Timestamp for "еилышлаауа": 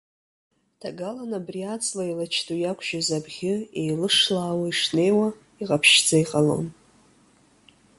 3.79-4.65